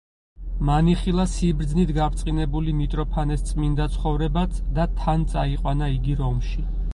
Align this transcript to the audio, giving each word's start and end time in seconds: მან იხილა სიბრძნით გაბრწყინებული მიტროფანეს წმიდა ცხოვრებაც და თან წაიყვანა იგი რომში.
მან 0.67 0.87
იხილა 0.93 1.25
სიბრძნით 1.33 1.91
გაბრწყინებული 1.97 2.73
მიტროფანეს 2.77 3.45
წმიდა 3.51 3.87
ცხოვრებაც 3.97 4.59
და 4.79 4.89
თან 5.03 5.27
წაიყვანა 5.35 5.91
იგი 5.99 6.19
რომში. 6.25 6.65